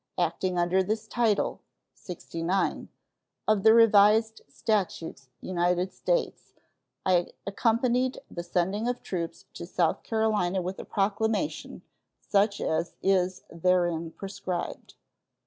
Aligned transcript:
Acting 0.17 0.57
under 0.57 0.81
this 0.81 1.07
title 1.07 1.61
(69) 1.93 2.89
of 3.47 3.61
the 3.61 3.71
Revised 3.71 4.41
Statutes 4.47 5.29
United 5.41 5.93
States, 5.93 6.53
I 7.05 7.27
accompanied 7.45 8.17
the 8.31 8.41
sending 8.41 8.87
of 8.87 9.03
troops 9.03 9.45
to 9.53 9.67
South 9.67 10.01
Carolina 10.01 10.59
with 10.59 10.79
a 10.79 10.85
proclamation 10.85 11.83
such 12.19 12.59
as 12.59 12.95
is 13.03 13.43
therein 13.51 14.09
prescribed. 14.09 14.95